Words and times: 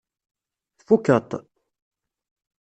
Tfukkeḍ-t? 0.79 1.31